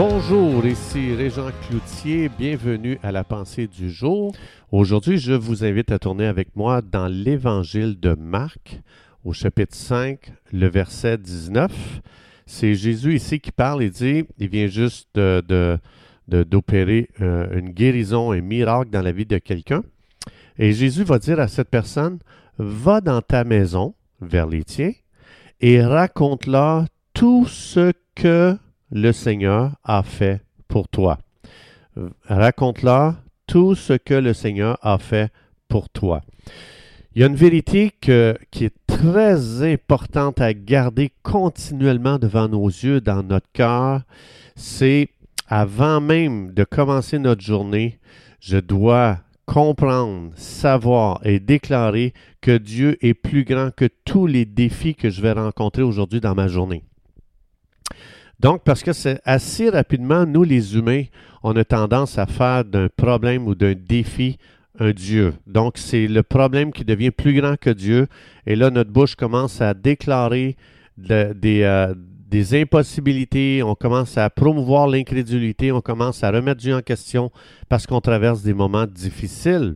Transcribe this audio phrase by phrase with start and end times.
[0.00, 4.32] Bonjour, ici Régent Cloutier, bienvenue à la pensée du jour.
[4.70, 8.80] Aujourd'hui, je vous invite à tourner avec moi dans l'Évangile de Marc,
[9.24, 10.20] au chapitre 5,
[10.52, 11.72] le verset 19.
[12.46, 15.80] C'est Jésus ici qui parle et dit, il vient juste de,
[16.28, 19.82] d'opérer euh, une guérison, un miracle dans la vie de quelqu'un.
[20.58, 22.20] Et Jésus va dire à cette personne,
[22.58, 24.92] va dans ta maison, vers les tiens,
[25.60, 28.56] et raconte-leur tout ce que
[28.90, 31.18] le Seigneur a fait pour toi.
[32.24, 35.32] Raconte-leur tout ce que le Seigneur a fait
[35.68, 36.22] pour toi.
[37.14, 38.10] Il y a une vérité qui
[38.64, 44.02] est très importante à garder continuellement devant nos yeux, dans notre cœur.
[44.54, 45.08] C'est
[45.48, 47.98] avant même de commencer notre journée,
[48.40, 52.12] je dois comprendre, savoir et déclarer
[52.42, 56.34] que Dieu est plus grand que tous les défis que je vais rencontrer aujourd'hui dans
[56.34, 56.84] ma journée.
[58.40, 61.04] Donc, parce que c'est assez rapidement, nous les humains,
[61.42, 64.38] on a tendance à faire d'un problème ou d'un défi
[64.78, 65.34] un Dieu.
[65.46, 68.06] Donc, c'est le problème qui devient plus grand que Dieu.
[68.46, 70.56] Et là, notre bouche commence à déclarer
[70.96, 71.94] des, euh,
[72.28, 77.30] des impossibilités, on commence à promouvoir l'incrédulité, on commence à remettre Dieu en question
[77.68, 79.74] parce qu'on traverse des moments difficiles.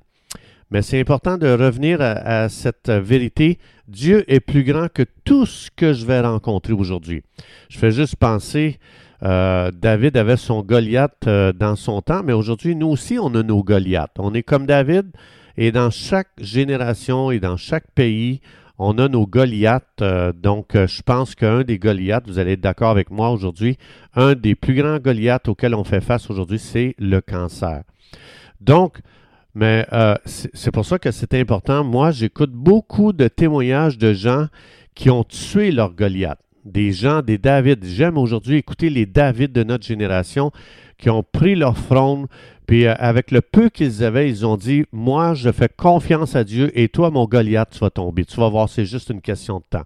[0.72, 3.58] Mais c'est important de revenir à, cette vérité.
[3.88, 7.22] Dieu est plus grand que tout ce que je vais rencontrer aujourd'hui.
[7.68, 8.78] Je fais juste penser,
[9.22, 13.42] euh, David avait son Goliath euh, dans son temps, mais aujourd'hui, nous aussi, on a
[13.42, 14.16] nos Goliaths.
[14.18, 15.08] On est comme David,
[15.58, 18.40] et dans chaque génération et dans chaque pays,
[18.78, 20.00] on a nos Goliaths.
[20.00, 23.76] Euh, donc, je pense qu'un des Goliaths, vous allez être d'accord avec moi aujourd'hui,
[24.14, 27.82] un des plus grands Goliaths auxquels on fait face aujourd'hui, c'est le cancer.
[28.62, 29.02] Donc,
[29.54, 31.84] mais euh, c'est pour ça que c'est important.
[31.84, 34.46] Moi, j'écoute beaucoup de témoignages de gens
[34.94, 36.38] qui ont tué leur Goliath.
[36.64, 37.84] Des gens, des David.
[37.84, 40.52] J'aime aujourd'hui écouter les David de notre génération
[40.96, 42.28] qui ont pris leur front,
[42.66, 46.44] puis euh, avec le peu qu'ils avaient, ils ont dit Moi, je fais confiance à
[46.44, 48.24] Dieu et toi, mon Goliath, tu vas tomber.
[48.24, 49.84] Tu vas voir, c'est juste une question de temps.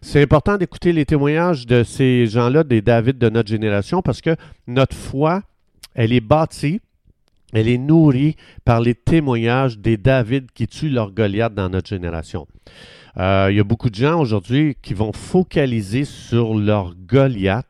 [0.00, 4.34] C'est important d'écouter les témoignages de ces gens-là, des David de notre génération, parce que
[4.66, 5.42] notre foi,
[5.94, 6.80] elle est bâtie
[7.52, 12.46] elle est nourrie par les témoignages des David qui tuent leur Goliath dans notre génération.
[13.18, 17.68] Euh, il y a beaucoup de gens aujourd'hui qui vont focaliser sur leur Goliath.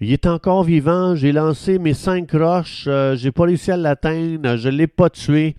[0.00, 4.56] Il est encore vivant, j'ai lancé mes cinq roches, euh, j'ai pas réussi à l'atteindre,
[4.56, 5.54] je ne l'ai pas tué.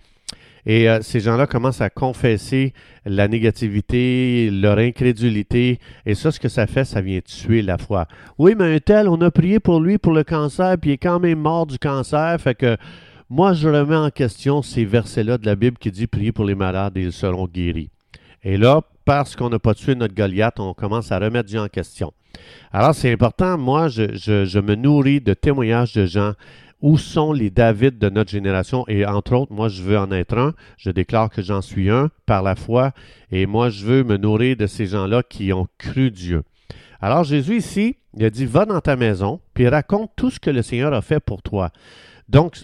[0.66, 2.74] Et euh, ces gens-là commencent à confesser
[3.04, 5.78] la négativité, leur incrédulité.
[6.04, 8.06] Et ça, ce que ça fait, ça vient tuer la foi.
[8.36, 10.98] Oui, mais un tel, on a prié pour lui pour le cancer, puis il est
[10.98, 12.36] quand même mort du cancer.
[12.40, 12.76] Fait que
[13.28, 16.54] moi, je remets en question ces versets-là de la Bible qui dit Priez pour les
[16.54, 17.90] malades et ils seront guéris.
[18.44, 21.66] Et là, parce qu'on n'a pas tué notre Goliath, on commence à remettre Dieu en
[21.66, 22.12] question.
[22.72, 23.58] Alors, c'est important.
[23.58, 26.34] Moi, je, me nourris de témoignages de gens.
[26.82, 28.84] Où sont les David de notre génération?
[28.86, 30.52] Et entre autres, moi, je veux en être un.
[30.76, 32.92] Je déclare que j'en suis un par la foi.
[33.32, 36.42] Et moi, je veux me nourrir de ces gens-là qui ont cru Dieu.
[37.00, 40.50] Alors, Jésus ici, il a dit, va dans ta maison, puis raconte tout ce que
[40.50, 41.70] le Seigneur a fait pour toi.
[42.28, 42.56] Donc,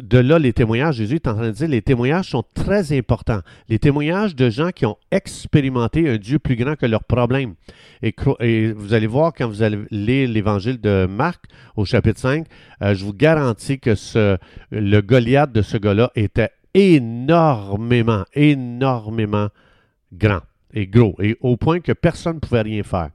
[0.00, 3.40] de là, les témoignages, Jésus est en train de dire, les témoignages sont très importants.
[3.68, 7.54] Les témoignages de gens qui ont expérimenté un Dieu plus grand que leurs problèmes.
[8.02, 8.12] Et,
[8.72, 11.44] vous allez voir quand vous allez lire l'évangile de Marc
[11.76, 12.46] au chapitre 5,
[12.82, 14.36] euh, je vous garantis que ce,
[14.72, 19.48] le Goliath de ce gars-là était énormément, énormément
[20.12, 20.40] grand
[20.74, 23.10] et gros, et au point que personne ne pouvait rien faire.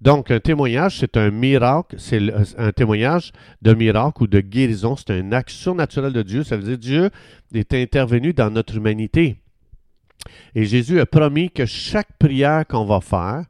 [0.00, 2.20] Donc, un témoignage, c'est un miracle, c'est
[2.58, 3.32] un témoignage
[3.62, 6.44] de miracle ou de guérison, c'est une action naturelle de Dieu.
[6.44, 7.10] Ça veut dire Dieu
[7.54, 9.36] est intervenu dans notre humanité.
[10.54, 13.44] Et Jésus a promis que chaque prière qu'on va faire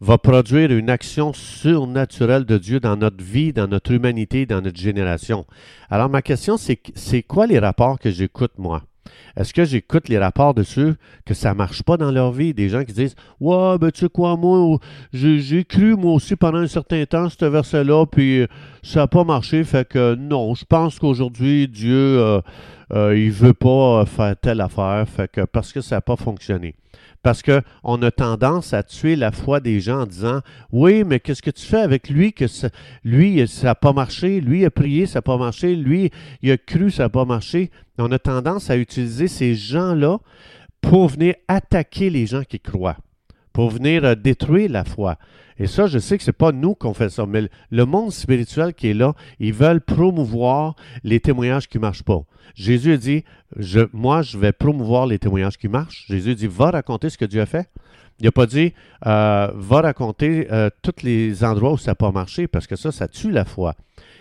[0.00, 4.78] va produire une action surnaturelle de Dieu dans notre vie, dans notre humanité, dans notre
[4.78, 5.46] génération.
[5.90, 8.82] Alors, ma question, c'est c'est quoi les rapports que j'écoute, moi?
[9.36, 12.54] Est-ce que j'écoute les rapports de ceux que ça ne marche pas dans leur vie?
[12.54, 14.78] Des gens qui disent Ouais, ben tu sais quoi, moi,
[15.12, 18.46] j'ai cru moi aussi pendant un certain temps ce verset-là, puis
[18.82, 19.64] ça n'a pas marché.
[19.64, 22.40] Fait que non, je pense qu'aujourd'hui, Dieu, euh,
[22.94, 25.06] euh, il ne veut pas faire telle affaire,
[25.50, 26.74] parce que ça n'a pas fonctionné.
[27.22, 30.40] Parce qu'on a tendance à tuer la foi des gens en disant
[30.72, 32.46] Oui, mais qu'est-ce que tu fais avec lui que
[33.04, 36.10] lui, ça n'a pas marché, lui a prié, ça n'a pas marché, lui,
[36.42, 37.70] il a cru, ça n'a pas marché.
[37.98, 40.18] On a tendance à utiliser ces gens-là
[40.80, 42.96] pour venir attaquer les gens qui croient,
[43.52, 45.16] pour venir euh, détruire la foi.
[45.58, 48.10] Et ça, je sais que ce n'est pas nous qu'on fait ça, mais le monde
[48.10, 52.22] spirituel qui est là, ils veulent promouvoir les témoignages qui ne marchent pas.
[52.54, 53.24] Jésus a dit,
[53.56, 56.06] je, moi, je vais promouvoir les témoignages qui marchent.
[56.08, 57.68] Jésus dit, va raconter ce que Dieu a fait.
[58.20, 58.72] Il n'a pas dit,
[59.06, 62.92] euh, va raconter euh, tous les endroits où ça n'a pas marché, parce que ça,
[62.92, 63.74] ça tue la foi.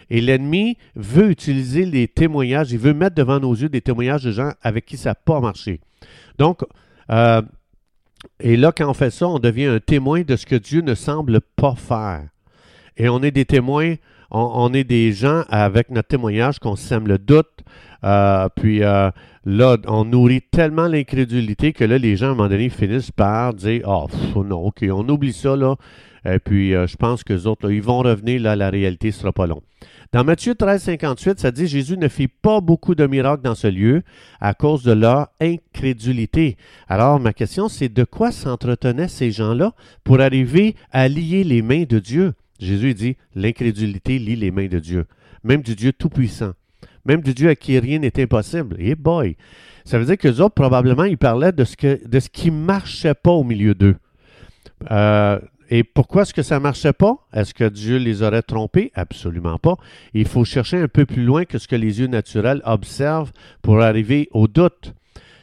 [0.10, 4.31] Et l'ennemi veut utiliser les témoignages, il veut mettre devant nos yeux des témoignages de
[4.31, 5.80] gens avec qui ça n'a pas marché.
[6.38, 6.62] Donc,
[8.39, 10.95] et là, quand on fait ça, on devient un témoin de ce que Dieu ne
[10.95, 12.27] semble pas faire.
[12.97, 13.95] Et on est des témoins,
[14.31, 17.50] on, est des gens avec notre témoignage qu'on sème le doute.
[18.04, 19.12] Euh, puis euh,
[19.45, 23.54] là, on nourrit tellement l'incrédulité que là, les gens, à un moment donné, finissent par
[23.54, 24.06] dire Ah,
[24.36, 25.56] oh, non, OK, on oublie ça.
[26.25, 29.31] Et puis, je pense que les autres, ils vont revenir, là, la réalité ne sera
[29.31, 29.62] pas long.
[30.13, 33.68] Dans Matthieu 13, 58, ça dit Jésus ne fit pas beaucoup de miracles dans ce
[33.68, 34.04] lieu
[34.42, 36.57] à cause de leur incrédulité.
[36.89, 39.72] Alors, ma question, c'est de quoi s'entretenaient ces gens-là
[40.04, 42.34] pour arriver à lier les mains de Dieu?
[42.62, 45.06] Jésus dit L'incrédulité lie les mains de Dieu,
[45.44, 46.54] même du Dieu Tout-Puissant,
[47.06, 48.75] même du Dieu à qui rien n'est impossible.
[48.80, 49.36] Et boy
[49.84, 51.75] Ça veut dire que autres, probablement, ils parlaient de ce,
[52.30, 53.96] qui ne marchait pas au milieu d'eux.
[54.90, 55.40] Euh,
[55.74, 57.16] et pourquoi est-ce que ça ne marchait pas?
[57.34, 58.92] Est-ce que Dieu les aurait trompés?
[58.94, 59.78] Absolument pas.
[60.13, 63.31] Il faut chercher un peu plus loin que ce que les yeux naturels observent
[63.62, 64.94] pour arriver au doute.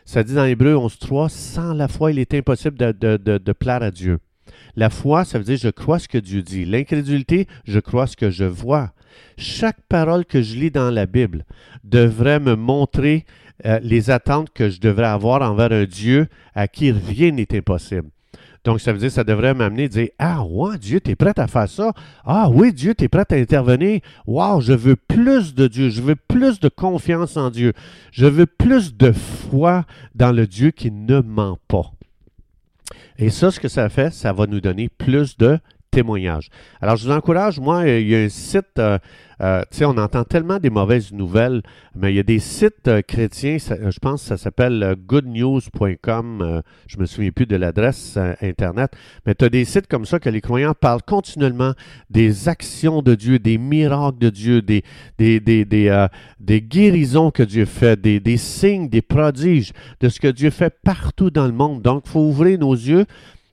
[0.05, 4.19] Ça dit dans Hébreu 11.3, sans la foi, il est impossible de, plaire à Dieu.
[4.77, 6.65] La foi, ça veut dire je crois ce que Dieu dit.
[6.65, 8.93] L'incrédulité, je crois ce que je vois.
[9.37, 11.45] Chaque parole que je lis dans la Bible
[11.85, 13.25] devrait me montrer
[13.67, 18.11] euh, les attentes que je devrais avoir envers un Dieu à qui rien n'est impossible.
[18.65, 21.33] Donc, ça veut dire, ça devrait m'amener à dire Ah, ouais, Dieu, tu es prêt
[21.37, 21.93] à faire ça?
[22.25, 24.01] Ah, oui, Dieu, tu es prêt à intervenir?
[24.27, 25.91] Wow, je veux plus de Dieu.
[25.91, 27.73] Je veux plus de confiance en Dieu.
[28.13, 29.85] Je veux plus de foi
[30.15, 31.93] dans le Dieu qui ne ment pas.
[33.21, 35.59] Et ça, ce que ça fait, ça va nous donner plus de
[36.81, 38.99] Alors, je vous encourage, moi, il y a un site, euh,
[39.41, 41.63] euh, tu sais, on entend tellement des mauvaises nouvelles,
[41.95, 46.99] mais il y a des sites euh, chrétiens, je pense que ça s'appelle goodnews.com, je
[46.99, 48.93] me souviens plus de l'adresse Internet,
[49.27, 51.73] mais tu as des sites comme ça que les croyants parlent continuellement
[52.11, 54.85] des actions de Dieu, des miracles de Dieu, des,
[55.19, 60.29] des, des, des, guérisons que Dieu fait, des, des signes, des prodiges, de ce que
[60.29, 61.83] Dieu fait partout dans le monde.
[61.83, 63.07] Donc, il faut ouvrir nos yeux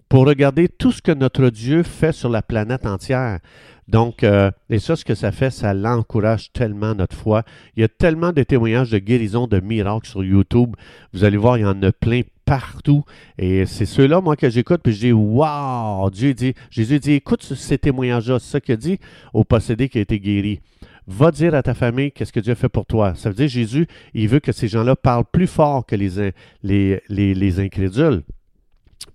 [0.10, 3.40] pour regarder tout ce que notre Dieu fait sur la planète entière.
[3.88, 7.44] Donc, euh, et ça, ce que ça fait, ça l'encourage tellement notre foi.
[7.76, 10.76] Il y a tellement de témoignages de guérison, de miracles sur YouTube.
[11.14, 13.04] Vous allez voir, il y en a plein partout.
[13.38, 17.44] Et c'est ceux-là, moi, que j'écoute, puis je dis, waouh, Dieu dit, Jésus dit, écoute
[17.44, 19.00] ces témoignages-là, c'est ça qu'il dit
[19.34, 20.62] au possédé qui a été guéri.
[21.08, 23.14] Va dire à ta famille qu'est-ce que Dieu a fait pour toi.
[23.14, 23.86] Ça veut dire, Jésus,
[24.16, 26.34] il veut que ces gens-là parlent plus fort que les,
[27.08, 28.24] les incrédules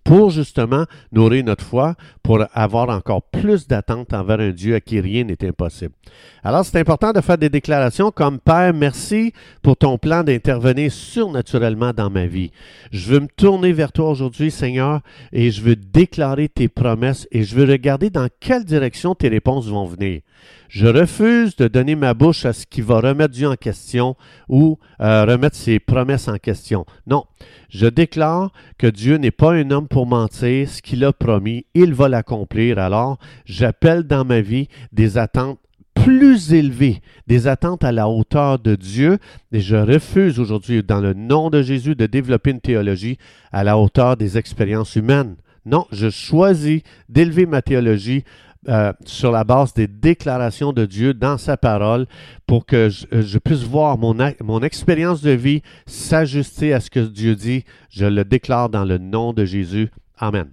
[0.05, 5.01] pour justement nourrir notre foi, pour avoir encore plus d'attente envers un Dieu à qui
[5.01, 5.95] rien n'est impossible.
[6.43, 9.33] Alors, c'est important de faire des déclarations comme Père, merci
[9.63, 12.51] pour ton plan d'intervenir surnaturellement dans ma vie.
[12.93, 15.01] Je veux me tourner vers toi aujourd'hui, Seigneur,
[15.33, 19.69] et je veux déclarer tes promesses et je veux regarder dans quelle direction tes réponses
[19.69, 20.21] vont venir.
[20.69, 24.17] Je refuse de donner ma bouche à ce qui va remettre Dieu en question
[24.49, 26.87] ou euh, remettre ses promesses en question.
[27.09, 27.25] Non,
[27.71, 32.09] je déclare que Dieu n'est pas un homme pour Ce qu'il a promis, il va
[32.09, 32.79] l'accomplir.
[32.79, 35.59] Alors, j'appelle dans ma vie des attentes
[35.95, 39.19] plus élevées, des attentes à la hauteur de Dieu.
[39.53, 43.19] Et je refuse aujourd'hui, dans le nom de Jésus, de développer une théologie
[43.53, 45.37] à la hauteur des expériences humaines.
[45.67, 48.25] Non, je choisis d'élever ma théologie
[48.69, 52.07] euh, sur la base des déclarations de Dieu dans sa parole
[52.47, 57.01] pour que je, euh, puisse voir mon, mon expérience de vie s'ajuster à ce que
[57.01, 57.65] Dieu dit.
[57.89, 59.91] Je le déclare dans le nom de Jésus.
[60.19, 60.51] Amen.